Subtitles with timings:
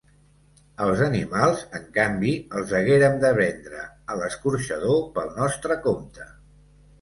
[0.83, 3.83] Els animals, en canvi, els haguérem de vendre
[4.15, 6.27] a l’escorxador pel nostre compte.